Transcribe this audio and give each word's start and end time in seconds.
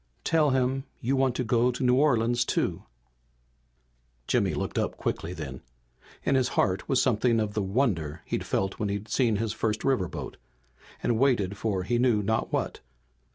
Tell 0.23 0.49
him 0.49 0.85
you 0.99 1.15
want 1.15 1.35
to 1.35 1.43
go 1.43 1.71
to 1.71 1.83
New 1.83 1.93
Orleans, 1.93 2.43
too!" 2.43 2.85
Jimmy 4.25 4.55
looked 4.55 4.79
up 4.79 4.97
quickly 4.97 5.31
then. 5.31 5.61
In 6.23 6.33
his 6.33 6.47
heart 6.57 6.89
was 6.89 6.99
something 6.99 7.39
of 7.39 7.53
the 7.53 7.61
wonder 7.61 8.23
he'd 8.25 8.43
felt 8.43 8.79
when 8.79 8.89
he'd 8.89 9.09
seen 9.09 9.35
his 9.35 9.53
first 9.53 9.81
riverboat 9.83 10.37
and 11.03 11.19
waited 11.19 11.55
for 11.55 11.83
he 11.83 11.99
knew 11.99 12.23
not 12.23 12.51
what. 12.51 12.79